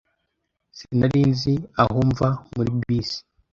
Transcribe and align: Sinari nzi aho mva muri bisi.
Sinari 0.77 1.21
nzi 1.31 1.53
aho 1.81 1.97
mva 2.09 2.29
muri 2.53 2.69
bisi. 2.85 3.19